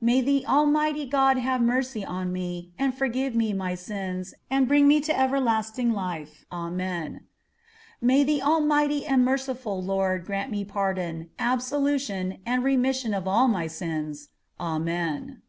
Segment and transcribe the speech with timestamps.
[0.00, 4.88] May the Almighty God have mercy on me, and forgive me my sins, and bring
[4.88, 6.46] me to everlasting life.
[6.50, 7.26] Amen.
[8.00, 13.66] May the Almighty and merciful Lord grant me pardon, absolution, and remission of all my
[13.66, 14.30] sins.
[14.58, 15.42] Amen.